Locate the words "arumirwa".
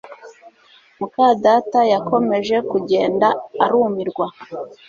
3.63-4.25